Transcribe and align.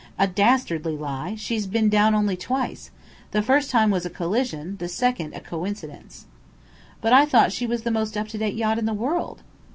"A 0.17 0.25
dastardly 0.25 0.97
lie. 0.97 1.35
She's 1.35 1.67
been 1.67 1.87
down 1.87 2.15
only 2.15 2.35
twice. 2.35 2.89
The 3.29 3.43
first 3.43 3.69
time 3.69 3.91
was 3.91 4.03
a 4.03 4.09
collision, 4.09 4.77
the 4.77 4.87
second 4.89 5.35
a 5.35 5.39
coincidence." 5.41 6.25
"But 7.01 7.13
I 7.13 7.23
thought 7.27 7.51
she 7.53 7.67
was 7.67 7.83
the 7.83 7.91
most 7.91 8.17
up 8.17 8.27
to 8.29 8.39
date 8.39 8.55
yacht 8.55 8.79
in 8.79 8.87
the 8.87 8.95
world!" 8.95 9.43